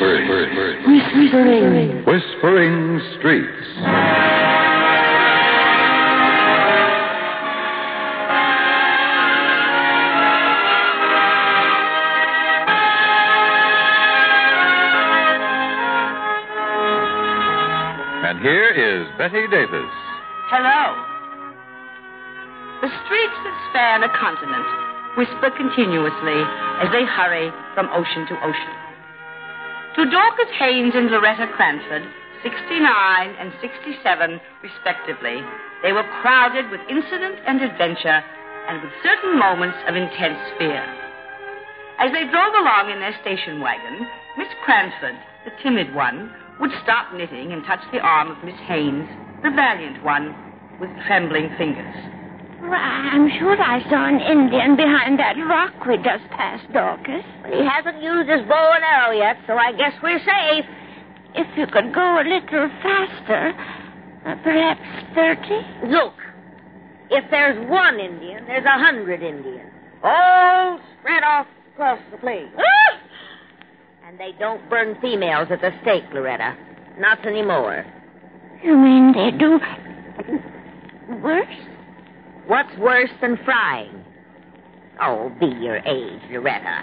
[0.00, 0.80] Whispering.
[0.86, 2.04] Whispering.
[2.06, 3.68] Whispering Streets.
[18.24, 19.84] And here is Bette Davis.
[20.48, 20.96] Hello.
[22.80, 24.64] The streets that span a continent
[25.18, 26.40] whisper continuously
[26.80, 28.79] as they hurry from ocean to ocean.
[29.96, 32.06] To Dorcas Haynes and Loretta Cranford,
[32.44, 35.42] 69 and 67 respectively,
[35.82, 38.22] they were crowded with incident and adventure
[38.68, 40.78] and with certain moments of intense fear.
[41.98, 44.06] As they drove along in their station wagon,
[44.38, 46.30] Miss Cranford, the timid one,
[46.60, 49.08] would stop knitting and touch the arm of Miss Haynes,
[49.42, 50.36] the valiant one,
[50.78, 52.19] with trembling fingers.
[52.72, 57.24] I'm sure I saw an Indian behind that rock we just passed, Dorcas.
[57.46, 60.64] He hasn't used his bow and arrow yet, so I guess we're safe.
[61.34, 63.52] If you could go a little faster,
[64.26, 64.82] uh, perhaps
[65.14, 65.92] 30?
[65.92, 66.14] Look,
[67.10, 69.70] if there's one Indian, there's a hundred Indians.
[70.02, 72.50] All spread off across the plain.
[74.06, 76.56] And they don't burn females at the stake, Loretta.
[76.98, 77.84] Not anymore.
[78.62, 79.58] You mean they do
[81.22, 81.46] worse?
[82.50, 84.04] What's worse than frying?
[85.00, 86.82] Oh, be your age, Loretta.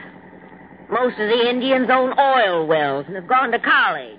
[0.90, 4.18] Most of the Indians own oil wells and have gone to college.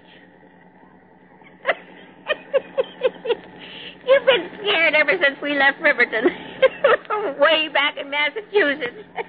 [4.07, 6.25] You've been scared ever since we left Riverton.
[7.41, 9.07] Way back in Massachusetts.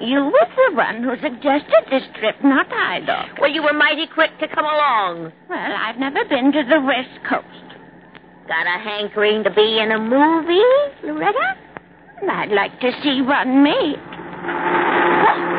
[0.00, 3.38] You were the one who suggested this trip, not I, Doc.
[3.40, 5.32] well, you were mighty quick to come along.
[5.48, 7.63] Well, I've never been to the West Coast.
[8.46, 10.60] Got a hankering to be in a movie,
[11.02, 11.56] Loretta?
[12.28, 13.98] I'd like to see one made.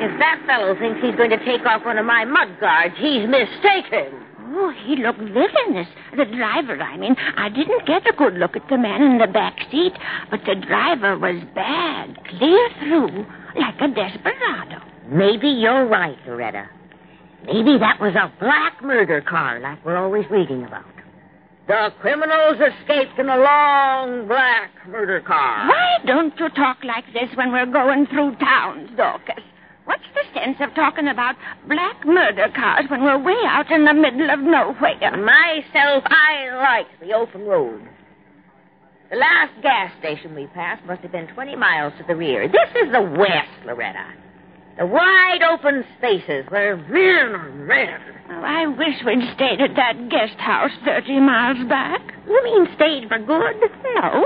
[0.00, 3.26] If that fellow thinks he's going to take off one of my mud guards, he's
[3.26, 4.14] mistaken.
[4.54, 5.88] Oh, he looked villainous.
[6.16, 7.16] The driver, I mean.
[7.36, 9.94] I didn't get a good look at the man in the back seat,
[10.30, 13.26] but the driver was bad, clear through,
[13.56, 14.84] like a desperado.
[15.08, 16.68] Maybe you're right, Loretta.
[17.46, 20.84] Maybe that was a black murder car like we're always reading about.
[21.68, 25.68] The criminals escaped in a long black murder car.
[25.68, 29.44] Why don't you talk like this when we're going through towns, Dorcas?
[29.84, 33.94] What's the sense of talking about black murder cars when we're way out in the
[33.94, 35.16] middle of nowhere?
[35.16, 37.86] Myself, I like the open road.
[39.10, 42.48] The last gas station we passed must have been 20 miles to the rear.
[42.48, 44.04] This is the West, Loretta.
[44.78, 48.00] The wide open spaces where men are men.
[48.30, 52.00] Oh, I wish we'd stayed at that guest house 30 miles back.
[52.28, 53.58] You mean stayed for good?
[53.96, 54.24] No,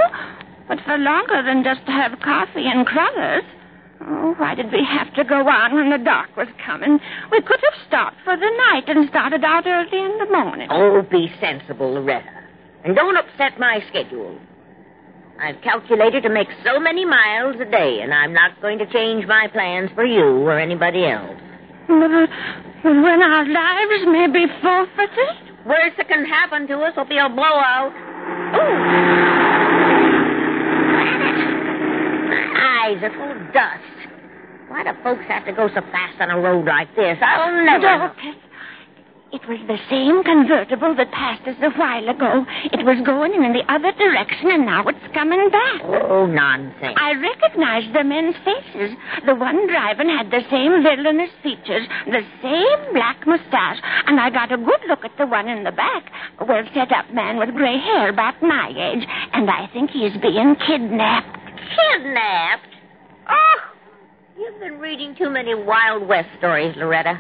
[0.69, 3.45] but for longer than just to have coffee and crullers.
[4.03, 7.01] Oh, why did we have to go on when the dark was coming?
[7.31, 10.69] We could have stopped for the night and started out early in the morning.
[10.71, 12.29] Oh, be sensible, Loretta.
[12.85, 14.39] And don't upset my schedule.
[15.41, 19.27] I've calculated to make so many miles a day, and I'm not going to change
[19.27, 21.37] my plans for you or anybody else.
[21.89, 22.31] But,
[22.85, 25.53] when our lives may be forfeited?
[25.67, 27.93] Worst that can happen to us will be a blowout.
[28.55, 28.75] Ooh!
[32.29, 34.11] My eyes are full of dust.
[34.69, 37.19] Why do folks have to go so fast on a road like this?
[37.21, 38.09] I'll never.
[38.09, 38.37] Dorcas,
[39.33, 42.45] it was the same convertible that passed us a while ago.
[42.69, 45.81] It was going in the other direction, and now it's coming back.
[46.05, 46.93] Oh, nonsense.
[47.01, 48.93] I recognized the men's faces.
[49.25, 54.53] The one driving had the same villainous features, the same black mustache, and I got
[54.53, 56.13] a good look at the one in the back.
[56.39, 60.13] A well set up man with gray hair about my age, and I think he's
[60.21, 61.41] being kidnapped.
[61.73, 62.69] Kidnapped?
[63.31, 63.59] Oh,
[64.37, 67.19] you've been reading too many Wild West stories, Loretta.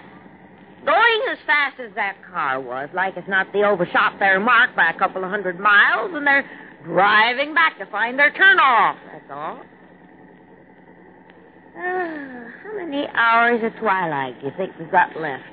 [0.84, 4.90] Going as fast as that car was, like as not they overshot their mark by
[4.90, 6.48] a couple of hundred miles, and they're
[6.84, 8.96] driving back to find their turnoff.
[9.12, 9.62] That's all.
[11.76, 15.44] Ah, how many hours of twilight do you think we've got left?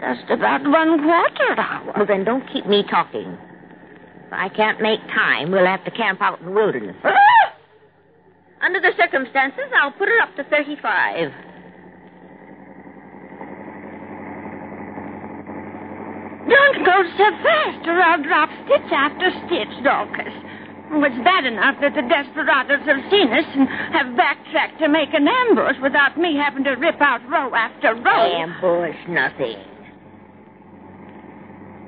[0.00, 1.92] Just about one quarter hour.
[1.96, 3.38] Well, then don't keep me talking.
[4.26, 6.96] If I can't make time, we'll have to camp out in the wilderness.
[8.60, 11.32] Under the circumstances, I'll put her up to 35.
[16.52, 20.34] Don't go so fast, or I'll drop stitch after stitch, Dorcas.
[20.92, 23.66] Oh, it's bad enough that the desperados have seen us and
[23.96, 28.28] have backtracked to make an ambush without me having to rip out row after row.
[28.36, 29.56] Ambush nothing.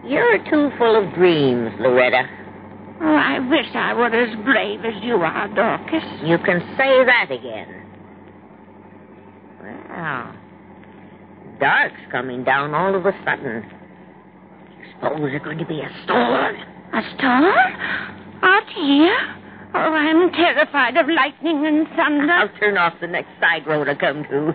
[0.07, 2.25] You're too full of dreams, Loretta.
[3.03, 6.05] Oh, I wish I were as brave as you are, Dorcas.
[6.25, 7.83] You can say that again.
[9.61, 10.35] Well,
[11.61, 13.65] dark's coming down all of a sudden.
[15.03, 16.57] Oh, Suppose there's going to be a storm.
[16.93, 17.45] A storm?
[18.43, 19.19] Out here?
[19.75, 22.33] Oh, I'm terrified of lightning and thunder.
[22.33, 24.55] I'll turn off the next side road I come to.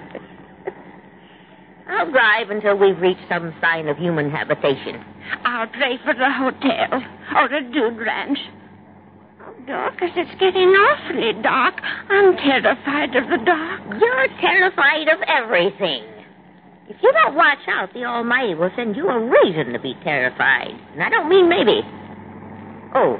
[1.89, 5.03] I'll drive until we've reached some sign of human habitation.
[5.43, 7.03] I'll pray for the hotel
[7.35, 8.37] or a dude ranch.
[9.41, 11.75] Oh, Dorcas, it's getting awfully dark.
[12.09, 13.81] I'm terrified of the dark.
[13.99, 16.03] You're terrified of everything.
[16.89, 20.73] If you don't watch out, the Almighty will send you a reason to be terrified.
[20.93, 21.85] And I don't mean maybe.
[22.95, 23.13] Oh,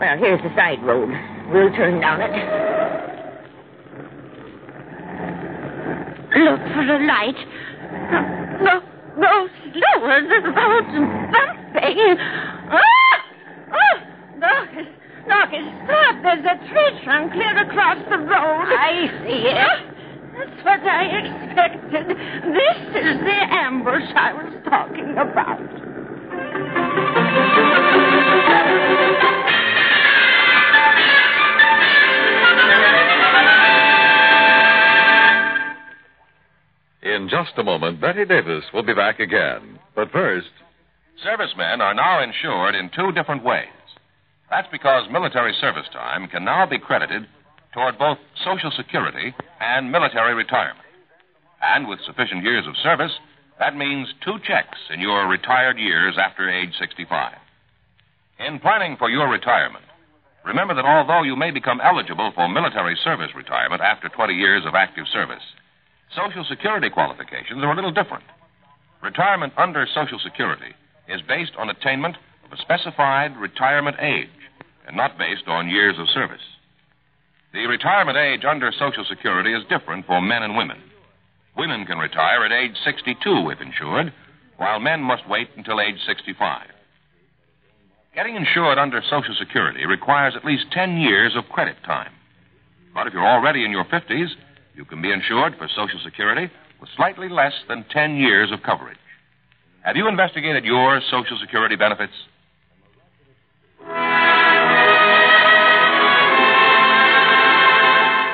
[0.00, 1.08] well, here's the side road.
[1.54, 2.32] We'll turn down it.
[6.34, 7.38] Look for a light.
[8.58, 8.82] Go,
[9.14, 10.18] go slower.
[10.26, 10.94] The road's
[11.30, 12.18] bumping.
[12.74, 13.22] Ah!
[14.40, 14.90] Dorcas,
[15.28, 16.14] Dorcas, stop.
[16.26, 18.66] There's a tree trunk clear across the road.
[18.66, 19.56] I see it.
[19.62, 19.92] Ah,
[20.34, 22.08] That's what I expected.
[22.08, 25.60] This is the ambush I was talking about.
[37.02, 39.78] In just a moment, Bette Davis will be back again.
[39.94, 40.48] But first,
[41.22, 43.68] Servicemen are now insured in two different ways.
[44.50, 47.26] That's because military service time can now be credited
[47.72, 50.86] toward both Social Security and military retirement.
[51.62, 53.12] And with sufficient years of service,
[53.58, 57.32] that means two checks in your retired years after age 65.
[58.40, 59.84] In planning for your retirement,
[60.44, 64.74] remember that although you may become eligible for military service retirement after 20 years of
[64.74, 65.42] active service,
[66.16, 68.24] Social Security qualifications are a little different.
[69.02, 70.74] Retirement under Social Security
[71.08, 74.28] is based on attainment of a specified retirement age
[74.86, 76.42] and not based on years of service.
[77.52, 80.78] The retirement age under Social Security is different for men and women.
[81.54, 84.12] Women can retire at age 62 if insured,
[84.56, 86.66] while men must wait until age 65.
[88.14, 92.12] Getting insured under Social Security requires at least 10 years of credit time.
[92.94, 94.28] But if you're already in your 50s,
[94.74, 96.50] you can be insured for Social Security
[96.80, 98.96] with slightly less than 10 years of coverage.
[99.82, 102.14] Have you investigated your Social Security benefits?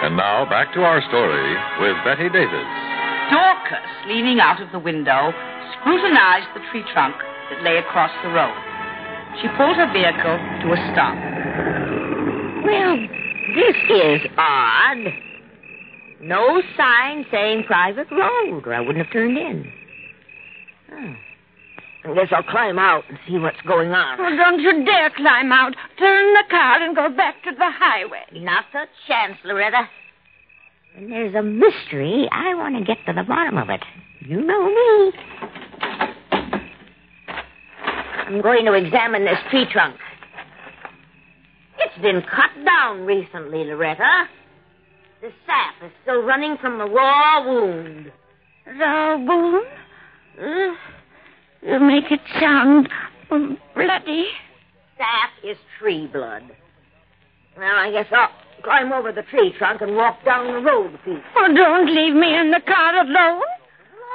[0.00, 2.70] And now back to our story with Bette Davis.
[3.34, 5.34] Dorcas, leaning out of the window,
[5.74, 7.16] scrutinized the tree trunk
[7.50, 8.54] that lay across the road.
[9.42, 11.18] She pulled her vehicle to a stop.
[12.64, 12.96] Well,
[13.58, 15.02] this is odd.
[16.22, 19.72] No sign saying private road, or I wouldn't have turned in.
[20.90, 21.12] Hmm.
[22.08, 24.18] I guess I'll climb out and see what's going on.
[24.18, 25.74] Oh, don't you dare climb out.
[25.98, 28.24] Turn the car and go back to the highway.
[28.32, 29.88] Not a chance, Loretta.
[30.94, 33.82] When there's a mystery, I want to get to the bottom of it.
[34.20, 35.12] You know me.
[38.26, 39.96] I'm going to examine this tree trunk.
[41.78, 44.28] It's been cut down recently, Loretta.
[45.20, 48.12] The sap is still running from the raw wound.
[48.78, 49.66] Raw wound?
[50.40, 50.74] Uh,
[51.62, 52.88] you make it sound
[53.30, 54.26] um, bloody.
[54.98, 56.42] That is tree blood.
[57.56, 58.30] Well, I guess I'll
[58.62, 61.22] climb over the tree trunk and walk down the road piece.
[61.36, 63.42] Oh, don't leave me in the car alone.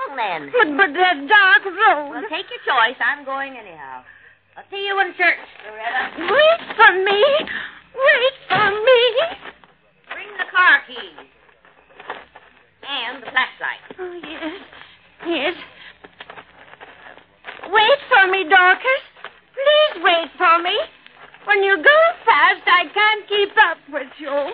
[0.07, 0.51] Come then.
[0.51, 2.09] But, but that dark road.
[2.11, 2.97] Well, take your choice.
[2.99, 4.03] I'm going anyhow.
[4.55, 6.31] I'll see you in church, Loretta.
[6.31, 7.23] Wait for me.
[7.95, 9.01] Wait for me.
[10.13, 11.27] Bring the car keys.
[12.87, 13.83] And the flashlight.
[13.99, 14.61] Oh, yes.
[15.25, 15.55] Yes.
[17.73, 19.03] Wait for me, Dorcas.
[19.53, 20.77] Please wait for me.
[21.45, 24.53] When you go fast, I can't keep up with you.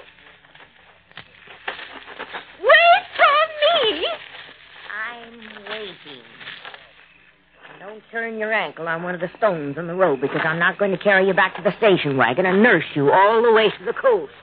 [2.61, 4.07] Wait for me.
[4.89, 6.23] I'm waiting.
[7.79, 10.77] Don't turn your ankle on one of the stones on the road because I'm not
[10.77, 13.69] going to carry you back to the station wagon and nurse you all the way
[13.69, 14.33] to the coast.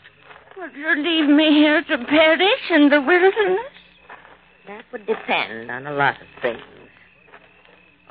[0.56, 3.72] Would you leave me here to perish in the wilderness?
[4.66, 6.62] That would depend on a lot of things.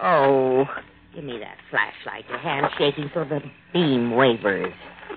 [0.02, 0.66] Oh,
[1.14, 2.26] give me that flashlight.
[2.30, 3.42] Your hand's shaking so the
[3.74, 4.74] beam wavers.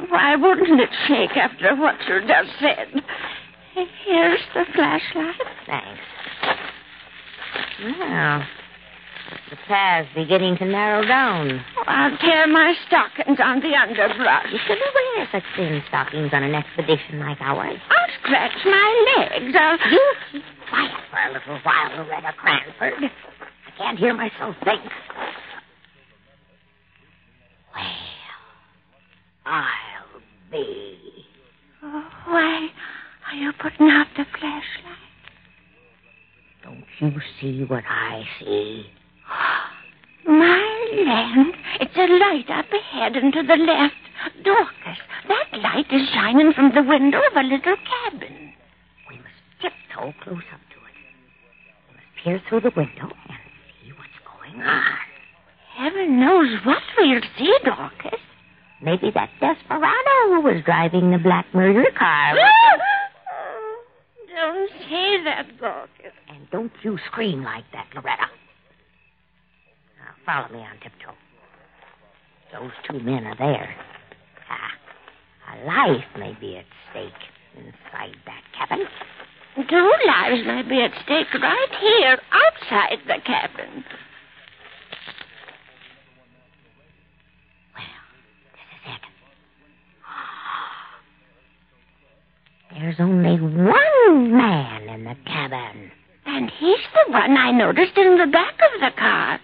[0.08, 3.02] Why wouldn't it shake after what you just said?
[4.04, 5.34] Here's the flashlight.
[5.66, 6.00] Thanks.
[7.82, 8.42] Well,
[9.50, 11.64] the path's beginning to narrow down.
[11.76, 14.46] Oh, I'll tear my stockings on the underbrush.
[14.52, 17.78] You shouldn't wear such thin stockings on an expedition like ours.
[17.90, 19.54] I'll scratch my legs.
[19.58, 19.78] I'll...
[19.90, 23.10] You keep quiet for a little while, Loretta Cranford.
[23.78, 24.80] I can't hear myself think.
[27.74, 27.84] Well,
[29.46, 30.20] I'll
[30.50, 30.96] be.
[31.82, 32.68] Oh, why
[33.30, 34.98] are you putting out the flashlight?
[36.64, 38.86] Don't you see what I see?
[40.26, 43.94] My land, it's a light up ahead and to the left.
[44.44, 48.52] Dorcas, that light is shining from the window of a little cabin.
[49.08, 49.28] We must
[49.62, 50.96] tiptoe close up to it.
[51.88, 53.38] We must peer through the window and
[53.80, 54.46] see what's going on.
[55.76, 58.20] Heaven knows what we'll see, Dorcas.
[58.82, 62.34] Maybe that desperado who was driving the black murder car.
[64.34, 66.12] Don't say that, Dorcas.
[66.28, 68.26] And don't you scream like that, Loretta.
[69.98, 71.14] Now, follow me on tiptoe.
[72.52, 73.74] Those two men are there.
[74.48, 74.72] Ah,
[75.54, 77.12] a life may be at stake
[77.56, 78.86] inside that cabin.
[79.68, 83.84] Two lives may be at stake right here, outside the cabin.
[87.74, 88.02] Well,
[88.54, 89.02] this is it.
[92.88, 95.92] There's only one man in the cabin.
[96.24, 99.38] And he's the one I noticed in the back of the car.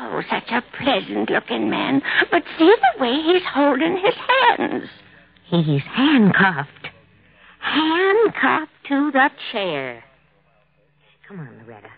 [0.00, 2.02] Oh, such a pleasant looking man.
[2.32, 4.88] But see the way he's holding his hands.
[5.44, 6.88] He's handcuffed.
[7.60, 10.02] Handcuffed to the chair.
[11.28, 11.90] Come on, Loretta.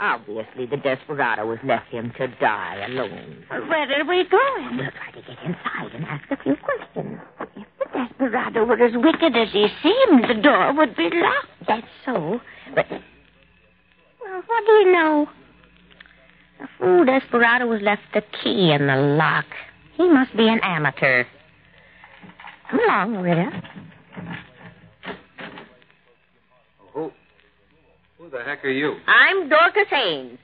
[0.00, 3.44] Obviously, the desperado has left him to die alone.
[3.48, 4.76] Where are we going?
[4.76, 7.20] We'll try to get inside and ask a few questions.
[7.54, 11.48] If the desperado were as wicked as he seemed, the door would be locked.
[11.66, 12.40] That's so,
[12.74, 12.86] but.
[12.90, 15.28] Well, what do you know?
[16.60, 19.46] The fool desperado has left the key in the lock.
[19.96, 21.24] He must be an amateur.
[22.70, 23.62] Come along, Loretta.
[26.92, 27.10] Who,
[28.18, 28.96] who the heck are you?
[29.06, 30.38] I'm Dorcas Haynes,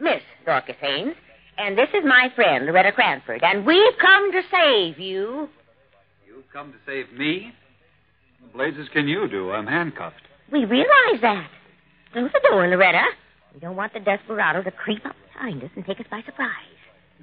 [0.00, 1.14] Miss Dorcas Haynes,
[1.58, 5.48] and this is my friend, Loretta Cranford, and we've come to save you.
[6.48, 7.52] You've come to save me?
[8.40, 9.50] What blazes can you do?
[9.50, 10.22] I'm handcuffed.
[10.50, 11.50] We realize that.
[12.12, 13.04] Close the door, Loretta.
[13.52, 16.50] We don't want the desperado to creep up behind us and take us by surprise.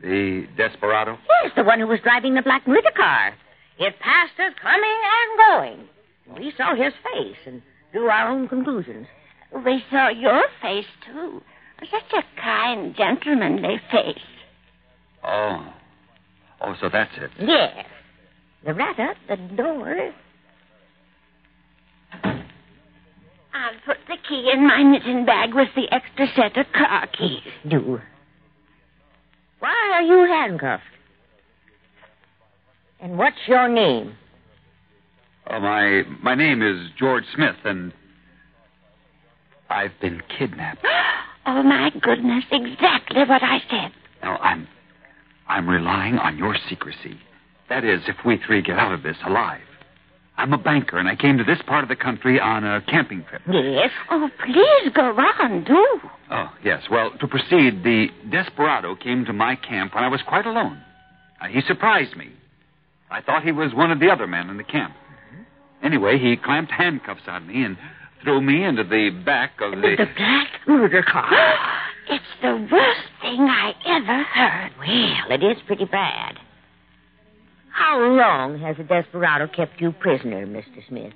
[0.01, 1.17] The desperado?
[1.44, 3.34] Yes, the one who was driving the black murder car.
[3.79, 5.88] It passed us coming and
[6.27, 6.39] going.
[6.39, 7.63] We saw his face and
[7.94, 9.08] drew our own conclusions.
[9.65, 11.41] We saw your face, too.
[11.79, 14.17] Such a kind, gentlemanly face.
[15.24, 15.74] Oh.
[16.62, 17.32] Oh, so that's it.
[17.39, 17.86] Yes.
[18.65, 20.12] Loretta, the door.
[23.53, 27.41] I'll put the key in my knitting bag with the extra set of car keys.
[27.69, 28.01] Do.
[29.60, 30.84] Why are you handcuffed?
[33.00, 34.15] And what's your name?
[35.48, 37.93] Oh, my my name is George Smith, and
[39.69, 40.86] I've been kidnapped.
[41.48, 43.91] Oh, my goodness, exactly what I said.
[44.24, 44.67] Now I'm
[45.48, 47.19] I'm relying on your secrecy.
[47.69, 49.62] That is, if we three get out of this alive.
[50.38, 53.24] I'm a banker, and I came to this part of the country on a camping
[53.29, 53.41] trip.
[53.50, 53.89] Yes.
[54.12, 56.00] Oh, please go on, do.
[56.29, 56.84] Oh, yes.
[56.91, 60.81] Well, to proceed, the desperado came to my camp when I was quite alone.
[61.41, 62.29] Uh, he surprised me.
[63.10, 64.93] I thought he was one of the other men in the camp.
[65.84, 67.77] Anyway, he clamped handcuffs on me and
[68.24, 69.95] threw me into the back of the.
[69.98, 71.31] The black murder car.
[72.07, 74.72] It's the worst thing I ever heard.
[74.77, 76.38] well, it is pretty bad.
[77.75, 80.86] How long has the desperado kept you prisoner, Mr.
[80.88, 81.13] Smith?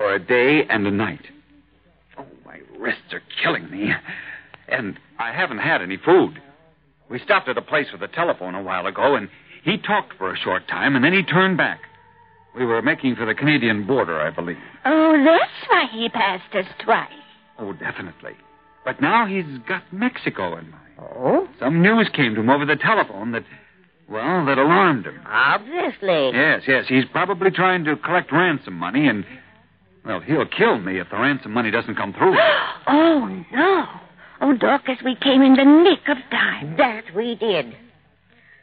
[0.00, 1.26] for a day and a night.
[2.16, 3.92] Oh, my wrists are killing me.
[4.66, 6.40] And I haven't had any food.
[7.10, 9.28] We stopped at a place with a telephone a while ago, and
[9.62, 11.80] he talked for a short time, and then he turned back.
[12.56, 14.56] We were making for the Canadian border, I believe.
[14.86, 17.08] Oh, that's why he passed us twice.
[17.58, 18.32] Oh, definitely.
[18.82, 20.94] But now he's got Mexico in mind.
[20.98, 21.46] Oh?
[21.58, 23.44] Some news came to him over the telephone that,
[24.10, 25.20] well, that alarmed him.
[25.26, 26.30] Obviously.
[26.34, 26.84] Yes, yes.
[26.88, 29.24] He's probably trying to collect ransom money, and,
[30.04, 32.36] well, he'll kill me if the ransom money doesn't come through.
[32.86, 33.84] Oh, no.
[34.40, 36.76] Oh, Dorcas, we came in the nick of time.
[36.78, 37.76] That we did.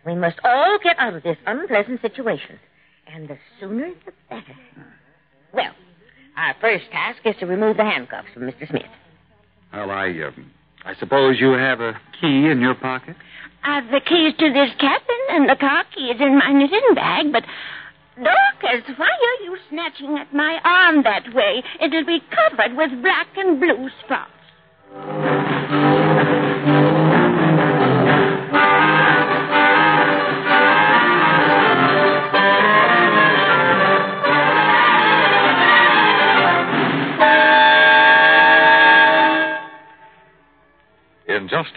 [0.05, 2.59] We must all get out of this unpleasant situation.
[3.07, 4.55] And the sooner the better.
[5.53, 5.71] Well,
[6.35, 8.67] our first task is to remove the handcuffs from Mr.
[8.67, 8.83] Smith.
[9.71, 10.51] Well, I, um,
[10.85, 13.15] I suppose you have a key in your pocket?
[13.63, 17.43] I've the keys to this cabin and the car keys in my knitting bag, but
[18.15, 21.63] Dorcas, why are you snatching at my arm that way?
[21.81, 25.36] It'll be covered with black and blue spots.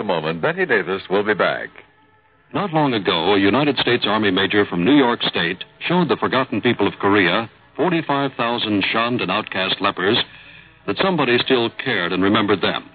[0.01, 1.69] A moment, Bette Davis will be back.
[2.55, 6.63] Not long ago, a United States Army major from New York State showed the forgotten
[6.63, 10.17] people of Korea, 45,000 shunned and outcast lepers,
[10.87, 12.89] that somebody still cared and remembered them.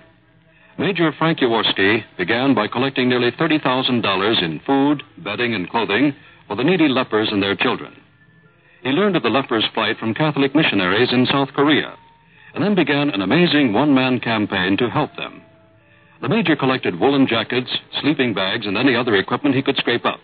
[0.79, 6.15] Major Frank Jaworski began by collecting nearly $30,000 in food, bedding, and clothing
[6.47, 7.95] for the needy lepers and their children.
[8.81, 11.93] He learned of the lepers' plight from Catholic missionaries in South Korea,
[12.55, 15.43] and then began an amazing one man campaign to help them.
[16.21, 17.69] The Major collected woolen jackets,
[18.01, 20.19] sleeping bags, and any other equipment he could scrape up.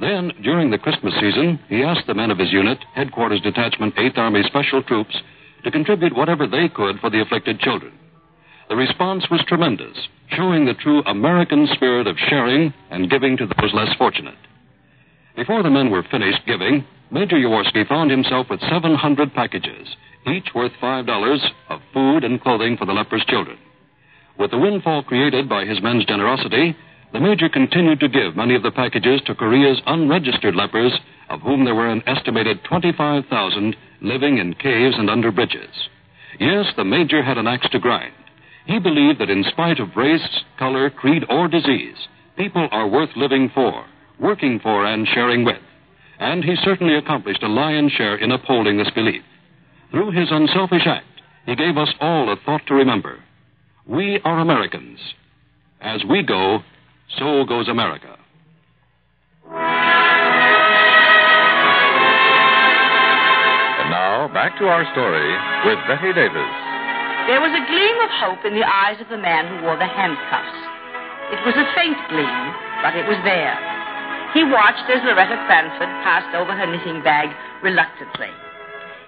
[0.00, 4.18] Then, during the Christmas season, he asked the men of his unit, Headquarters Detachment 8th
[4.18, 5.16] Army Special Troops,
[5.64, 7.92] to contribute whatever they could for the afflicted children.
[8.68, 9.96] The response was tremendous,
[10.28, 14.38] showing the true American spirit of sharing and giving to those less fortunate.
[15.36, 19.96] Before the men were finished giving, Major Jaworski found himself with 700 packages,
[20.26, 23.58] each worth $5 of food and clothing for the lepers' children.
[24.38, 26.76] With the windfall created by his men's generosity,
[27.12, 30.98] the Major continued to give many of the packages to Korea's unregistered lepers,
[31.28, 35.88] of whom there were an estimated 25,000 living in caves and under bridges.
[36.40, 38.14] Yes, the Major had an axe to grind.
[38.66, 41.96] He believed that in spite of race, color, creed, or disease,
[42.36, 43.84] people are worth living for,
[44.18, 45.60] working for, and sharing with.
[46.18, 49.22] And he certainly accomplished a lion's share in upholding this belief.
[49.90, 51.06] Through his unselfish act,
[51.44, 53.18] he gave us all a thought to remember.
[53.86, 55.00] We are Americans.
[55.80, 56.62] As we go,
[57.18, 58.14] so goes America.
[63.82, 65.34] And now, back to our story
[65.66, 66.54] with Bette Davis.
[67.26, 69.90] There was a gleam of hope in the eyes of the man who wore the
[69.90, 70.62] handcuffs.
[71.34, 72.42] It was a faint gleam,
[72.86, 73.58] but it was there.
[74.30, 77.34] He watched as Loretta Cranford passed over her knitting bag
[77.66, 78.30] reluctantly.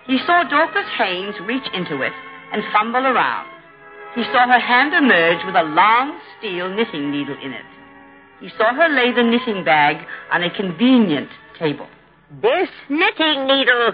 [0.07, 2.13] He saw Dorcas Haynes reach into it
[2.51, 3.54] and fumble around.
[4.15, 7.65] He saw her hand emerge with a long steel knitting needle in it.
[8.41, 9.97] He saw her lay the knitting bag
[10.31, 11.89] on a convenient table.
[12.41, 13.93] This knitting needle.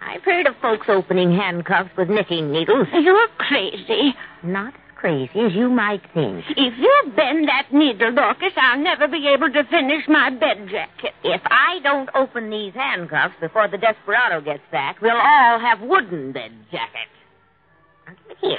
[0.00, 2.88] I've heard of folks opening handcuffs with knitting needles.
[2.92, 4.14] You're crazy.
[4.42, 6.44] Not as crazy as you might think.
[6.50, 11.14] If you bend that needle, Dorcas, I'll never be able to finish my bed jacket.
[11.22, 16.32] If I don't open these handcuffs before the desperado gets back, we'll all have wooden
[16.32, 17.10] bed jackets.
[18.06, 18.58] Now, give it here.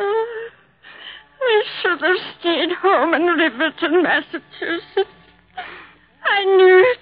[0.00, 0.48] Oh,
[1.40, 5.10] I should have stayed home in Riverton, Massachusetts.
[6.24, 6.98] I knew it.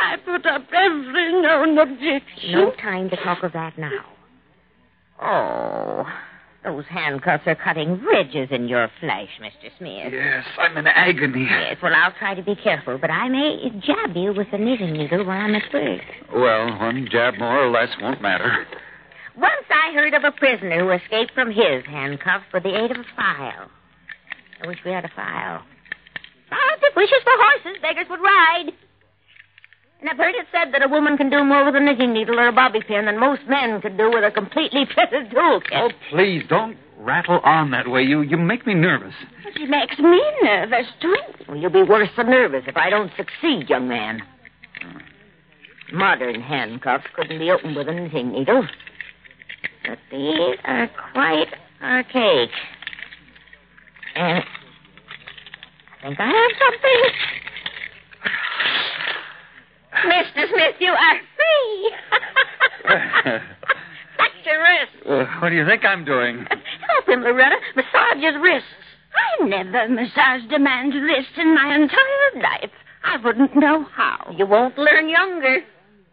[0.00, 2.52] I put up every known objection.
[2.52, 4.04] No time to talk of that now.
[5.20, 6.06] Oh,
[6.64, 9.70] those handcuffs are cutting ridges in your flesh, Mr.
[9.78, 10.12] Smith.
[10.12, 11.46] Yes, I'm in agony.
[11.50, 14.92] Yes, well, I'll try to be careful, but I may jab you with a knitting
[14.92, 16.02] needle while I'm at work.
[16.32, 18.66] Well, one jab more or less won't matter.
[19.88, 22.98] Once I heard of a prisoner who escaped from his handcuffs with the aid of
[22.98, 23.70] a file.
[24.62, 25.62] I wish we had a file.
[26.50, 28.72] Ah, if wishes for horses, beggars would ride.
[30.00, 32.38] And I've heard it said that a woman can do more with a knitting needle
[32.38, 35.72] or a bobby pin than most men could do with a completely fitted toolkit.
[35.72, 38.02] Oh, please, don't rattle on that way.
[38.02, 39.14] You, you make me nervous.
[39.46, 41.16] It makes me nervous, too.
[41.48, 44.20] Well, you'll be worse than nervous if I don't succeed, young man.
[45.94, 48.68] Modern handcuffs couldn't be opened with a knitting needle.
[49.88, 51.48] But these are quite
[51.82, 52.50] archaic.
[54.14, 54.44] And
[56.02, 57.02] I think I have something.
[60.12, 60.48] Mr.
[60.50, 61.92] Smith, you are free.
[64.18, 64.92] Touch your wrist.
[65.08, 66.44] Uh, what do you think I'm doing?
[66.88, 67.56] Help him, Loretta.
[67.74, 68.68] Massage his wrists.
[69.40, 72.70] I never massaged a man's wrist in my entire life.
[73.04, 74.34] I wouldn't know how.
[74.36, 75.60] You won't learn younger.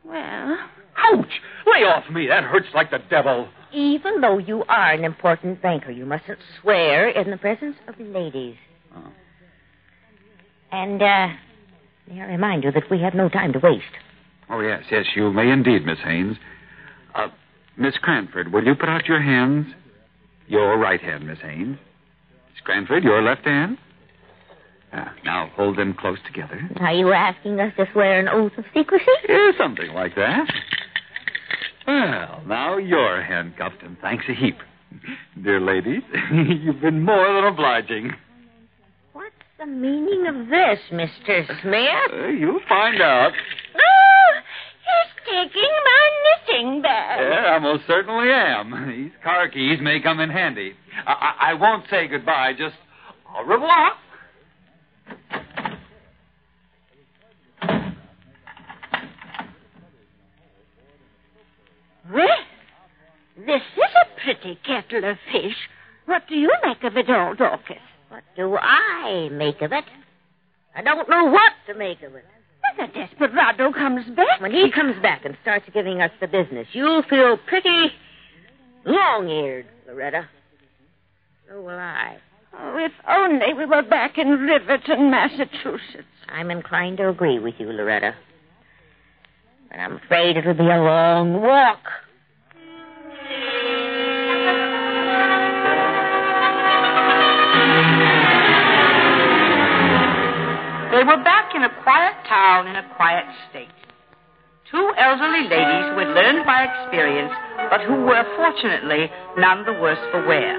[0.06, 0.58] Well,
[0.98, 1.42] Ouch!
[1.66, 2.28] Lay off me.
[2.28, 3.50] That hurts like the devil.
[3.76, 8.56] Even though you are an important banker, you mustn't swear in the presence of ladies.
[8.96, 9.12] Oh.
[10.72, 11.28] And, uh,
[12.08, 13.84] may I remind you that we have no time to waste.
[14.50, 16.38] Oh, yes, yes, you may indeed, Miss Haynes.
[17.14, 17.28] Uh,
[17.76, 19.68] Miss Cranford, will you put out your hands?
[20.48, 21.78] Your right hand, Miss Haynes.
[22.54, 23.78] Miss Cranford, your left hand.
[24.94, 26.70] Ah, now hold them close together.
[26.80, 29.06] Are you asking us to swear an oath of secrecy?
[29.28, 30.48] Yeah, something like that.
[31.88, 34.58] Well, now you're handcuffed, and thanks a heap.
[35.44, 36.02] Dear ladies,
[36.32, 38.12] you've been more than obliging.
[39.14, 41.62] What's the meaning of this, Mr.
[41.62, 42.12] Smith?
[42.14, 43.32] Uh, you'll find out.
[43.76, 44.40] oh,
[44.82, 47.20] he's taking my knitting bag.
[47.20, 48.88] Yeah, I most certainly am.
[48.90, 50.74] These car keys may come in handy.
[51.06, 52.76] I, I, I won't say goodbye, just
[53.36, 53.92] au revoir.
[62.12, 62.28] Well,
[63.38, 65.56] this is a pretty kettle of fish.
[66.06, 67.78] What do you make of it all, Dorcas?
[68.10, 69.86] What do I make of it?
[70.76, 72.26] I don't know what to make of it.
[72.78, 74.40] When the desperado comes back.
[74.40, 77.92] When he comes back and starts giving us the business, you'll feel pretty
[78.86, 80.28] long-eared, Loretta.
[81.50, 82.18] So will I.
[82.58, 86.08] Oh, if only we were back in Riverton, Massachusetts.
[86.30, 88.16] I'm inclined to agree with you, Loretta.
[89.76, 91.84] But I'm afraid it'll be a long walk.
[100.92, 103.68] They were back in a quiet town in a quiet state.
[104.72, 107.34] Two elderly ladies who had learned by experience,
[107.70, 110.56] but who were fortunately none the worse for wear.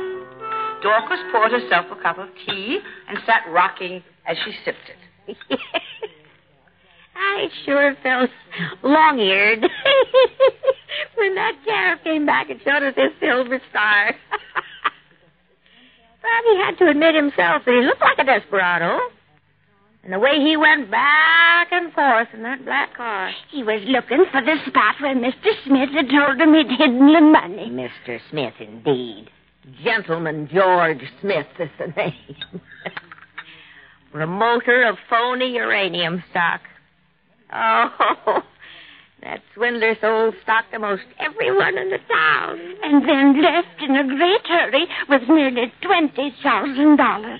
[0.82, 5.58] Dorcas poured herself a cup of tea and sat rocking as she sipped it.
[7.16, 8.30] I sure felt
[8.82, 9.60] long eared
[11.16, 14.14] when that sheriff came back and showed us his silver star.
[16.22, 18.98] Bobby had to admit himself that he looked like a desperado.
[20.02, 23.32] And the way he went back and forth in that black car.
[23.50, 25.50] He was looking for the spot where Mr.
[25.66, 27.70] Smith had told him he'd hidden the money.
[27.70, 28.20] Mr.
[28.30, 29.30] Smith, indeed.
[29.82, 32.36] Gentleman George Smith is the name.
[34.12, 36.60] Promoter of phony uranium stock.
[37.52, 38.42] Oh,
[39.22, 42.58] that swindler sold stock to most everyone in the town.
[42.82, 47.38] And then left in a great hurry with nearly $20,000.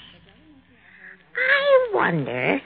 [1.37, 2.61] I wonder.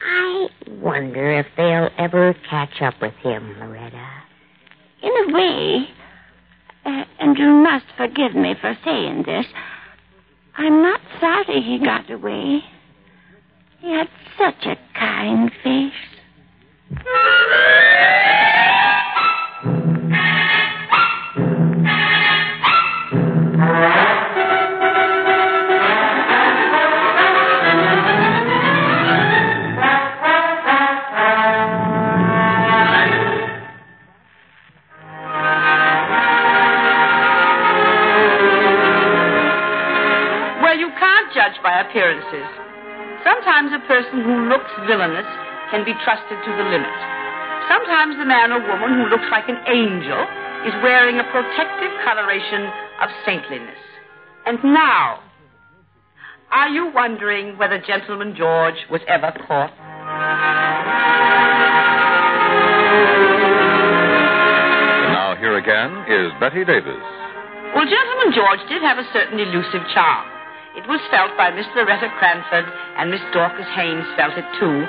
[0.00, 4.06] I wonder if they'll ever catch up with him, Loretta.
[5.02, 5.88] In a way,
[6.84, 9.46] uh, and you must forgive me for saying this,
[10.56, 12.62] I'm not sorry he got away.
[13.80, 15.92] He had such a kind face.
[40.60, 42.67] Well, you can't judge by appearances.
[43.48, 45.24] Sometimes a person who looks villainous
[45.70, 46.92] can be trusted to the limit.
[47.64, 50.20] Sometimes the man or woman who looks like an angel
[50.68, 52.68] is wearing a protective coloration
[53.00, 53.80] of saintliness.
[54.44, 55.20] And now,
[56.52, 59.72] are you wondering whether Gentleman George was ever caught?
[65.08, 67.00] Now here again is Bette Davis.
[67.74, 70.37] Well, Gentleman George did have a certain elusive charm.
[70.76, 74.84] It was felt by Miss Loretta Cranford, and Miss Dorcas Haynes felt it too,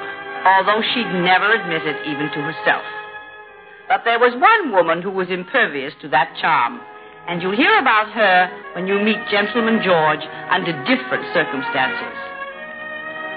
[0.46, 2.84] although she'd never admit it even to herself.
[3.88, 6.80] But there was one woman who was impervious to that charm,
[7.28, 12.16] and you'll hear about her when you meet Gentleman George under different circumstances.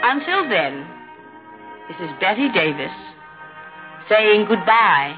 [0.04, 0.86] Until then,
[1.88, 2.92] this is Bette Davis
[4.08, 5.16] saying goodbye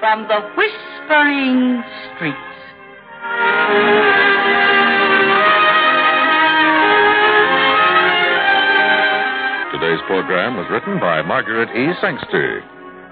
[0.00, 1.82] from the Whispering
[2.16, 2.50] Streets.
[10.50, 11.94] Program was written by Margaret E.
[12.00, 12.62] Sangster.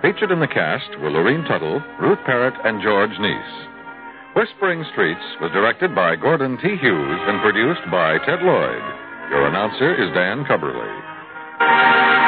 [0.03, 4.35] Featured in the cast were Lorene Tuttle, Ruth Perrott, and George Neise.
[4.35, 6.74] Whispering Streets was directed by Gordon T.
[6.77, 8.83] Hughes and produced by Ted Lloyd.
[9.31, 12.28] Your announcer is Dan Cubberly.